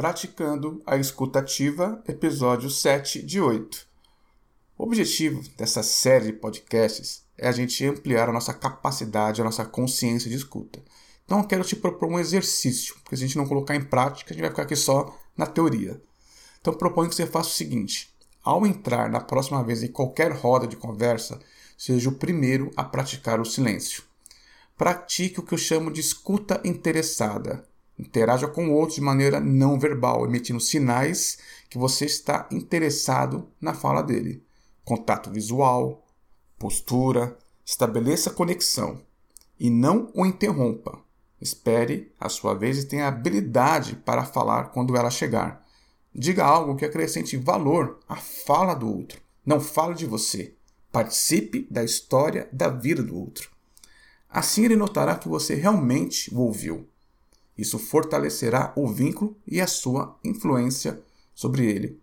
Praticando 0.00 0.82
a 0.86 0.96
Escutativa, 0.96 2.02
episódio 2.08 2.70
7 2.70 3.20
de 3.20 3.38
8. 3.38 3.86
O 4.78 4.84
objetivo 4.84 5.42
dessa 5.58 5.82
série 5.82 6.24
de 6.24 6.32
podcasts 6.32 7.22
é 7.36 7.46
a 7.46 7.52
gente 7.52 7.84
ampliar 7.84 8.26
a 8.26 8.32
nossa 8.32 8.54
capacidade, 8.54 9.42
a 9.42 9.44
nossa 9.44 9.62
consciência 9.62 10.30
de 10.30 10.36
escuta. 10.36 10.82
Então 11.26 11.40
eu 11.40 11.44
quero 11.44 11.64
te 11.64 11.76
propor 11.76 12.08
um 12.08 12.18
exercício, 12.18 12.94
porque 13.02 13.14
se 13.14 13.24
a 13.24 13.26
gente 13.26 13.36
não 13.36 13.46
colocar 13.46 13.76
em 13.76 13.84
prática, 13.84 14.30
a 14.30 14.32
gente 14.32 14.40
vai 14.40 14.50
ficar 14.50 14.62
aqui 14.62 14.74
só 14.74 15.14
na 15.36 15.44
teoria. 15.44 16.00
Então 16.62 16.72
proponho 16.72 17.10
que 17.10 17.14
você 17.14 17.26
faça 17.26 17.50
o 17.50 17.52
seguinte: 17.52 18.10
ao 18.42 18.66
entrar 18.66 19.10
na 19.10 19.20
próxima 19.20 19.62
vez 19.62 19.82
em 19.82 19.92
qualquer 19.92 20.32
roda 20.32 20.66
de 20.66 20.76
conversa, 20.76 21.38
seja 21.76 22.08
o 22.08 22.14
primeiro 22.14 22.70
a 22.74 22.82
praticar 22.82 23.38
o 23.38 23.44
silêncio. 23.44 24.02
Pratique 24.78 25.40
o 25.40 25.42
que 25.42 25.52
eu 25.52 25.58
chamo 25.58 25.92
de 25.92 26.00
escuta 26.00 26.58
interessada 26.64 27.68
Interaja 28.00 28.48
com 28.48 28.68
o 28.68 28.72
outro 28.72 28.94
de 28.94 29.02
maneira 29.02 29.38
não 29.38 29.78
verbal, 29.78 30.24
emitindo 30.24 30.58
sinais 30.58 31.36
que 31.68 31.76
você 31.76 32.06
está 32.06 32.48
interessado 32.50 33.46
na 33.60 33.74
fala 33.74 34.00
dele. 34.00 34.42
Contato 34.82 35.30
visual, 35.30 36.02
postura, 36.58 37.36
estabeleça 37.62 38.30
conexão 38.30 39.02
e 39.58 39.68
não 39.68 40.10
o 40.14 40.24
interrompa. 40.24 40.98
Espere 41.38 42.10
a 42.18 42.30
sua 42.30 42.54
vez 42.54 42.78
e 42.78 42.86
tenha 42.86 43.06
habilidade 43.06 43.96
para 43.96 44.24
falar 44.24 44.70
quando 44.70 44.96
ela 44.96 45.10
chegar. 45.10 45.62
Diga 46.14 46.42
algo 46.42 46.76
que 46.76 46.86
acrescente 46.86 47.36
valor 47.36 48.00
à 48.08 48.16
fala 48.16 48.72
do 48.72 48.88
outro. 48.88 49.20
Não 49.44 49.60
fale 49.60 49.94
de 49.94 50.06
você. 50.06 50.54
Participe 50.90 51.68
da 51.70 51.84
história 51.84 52.48
da 52.50 52.68
vida 52.68 53.02
do 53.02 53.14
outro. 53.14 53.50
Assim 54.26 54.64
ele 54.64 54.74
notará 54.74 55.16
que 55.16 55.28
você 55.28 55.54
realmente 55.54 56.34
o 56.34 56.40
ouviu. 56.40 56.88
Isso 57.60 57.78
fortalecerá 57.78 58.72
o 58.74 58.88
vínculo 58.88 59.36
e 59.46 59.60
a 59.60 59.66
sua 59.66 60.18
influência 60.24 60.98
sobre 61.34 61.66
ele. 61.66 62.00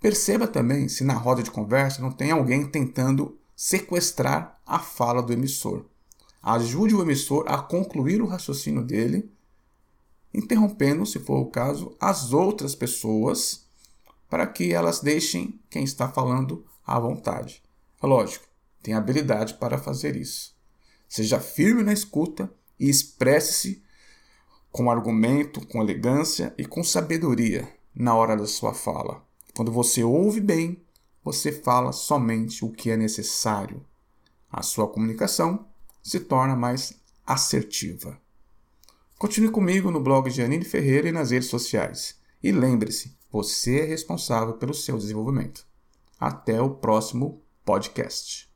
Perceba 0.00 0.48
também 0.48 0.88
se 0.88 1.04
na 1.04 1.12
roda 1.12 1.42
de 1.42 1.50
conversa 1.50 2.00
não 2.00 2.10
tem 2.10 2.30
alguém 2.30 2.66
tentando 2.66 3.38
sequestrar 3.54 4.58
a 4.64 4.78
fala 4.78 5.22
do 5.22 5.34
emissor. 5.34 5.84
Ajude 6.42 6.94
o 6.94 7.02
emissor 7.02 7.44
a 7.46 7.58
concluir 7.58 8.22
o 8.22 8.26
raciocínio 8.26 8.82
dele, 8.82 9.30
interrompendo, 10.32 11.04
se 11.04 11.18
for 11.18 11.40
o 11.40 11.50
caso, 11.50 11.94
as 12.00 12.32
outras 12.32 12.74
pessoas 12.74 13.66
para 14.30 14.46
que 14.46 14.72
elas 14.72 15.00
deixem 15.00 15.60
quem 15.68 15.84
está 15.84 16.08
falando 16.08 16.64
à 16.86 16.98
vontade. 16.98 17.62
Lógico, 18.02 18.46
tem 18.82 18.94
habilidade 18.94 19.54
para 19.54 19.76
fazer 19.76 20.16
isso. 20.16 20.56
Seja 21.06 21.38
firme 21.38 21.82
na 21.82 21.92
escuta 21.92 22.50
e 22.80 22.88
expresse-se 22.88 23.84
com 24.76 24.90
argumento, 24.90 25.66
com 25.66 25.80
elegância 25.80 26.54
e 26.58 26.66
com 26.66 26.84
sabedoria 26.84 27.66
na 27.94 28.14
hora 28.14 28.36
da 28.36 28.46
sua 28.46 28.74
fala. 28.74 29.24
Quando 29.54 29.72
você 29.72 30.04
ouve 30.04 30.38
bem, 30.38 30.82
você 31.24 31.50
fala 31.50 31.92
somente 31.92 32.62
o 32.62 32.70
que 32.70 32.90
é 32.90 32.96
necessário. 32.96 33.82
A 34.52 34.60
sua 34.60 34.86
comunicação 34.86 35.66
se 36.02 36.20
torna 36.20 36.54
mais 36.54 36.92
assertiva. 37.26 38.20
Continue 39.18 39.50
comigo 39.50 39.90
no 39.90 39.98
blog 39.98 40.28
Janine 40.28 40.62
Ferreira 40.62 41.08
e 41.08 41.12
nas 41.12 41.30
redes 41.30 41.48
sociais. 41.48 42.18
E 42.42 42.52
lembre-se, 42.52 43.16
você 43.32 43.80
é 43.80 43.84
responsável 43.86 44.58
pelo 44.58 44.74
seu 44.74 44.98
desenvolvimento. 44.98 45.66
Até 46.20 46.60
o 46.60 46.68
próximo 46.68 47.40
podcast. 47.64 48.46